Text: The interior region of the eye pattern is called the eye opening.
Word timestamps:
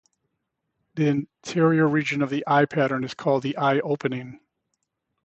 The 0.95 1.07
interior 1.09 1.87
region 1.87 2.23
of 2.23 2.31
the 2.31 2.43
eye 2.47 2.65
pattern 2.65 3.03
is 3.03 3.13
called 3.13 3.43
the 3.43 3.55
eye 3.57 3.77
opening. 3.81 4.39